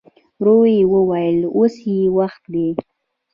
[0.41, 2.67] ورو يې وويل: اوس يې وخت دی.